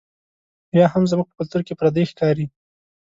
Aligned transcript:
یا 0.77 0.85
هم 0.93 1.03
زموږ 1.11 1.25
په 1.29 1.33
کلتور 1.39 1.61
کې 1.67 1.73
پردۍ 1.79 2.03
ښکاري. 2.11 2.45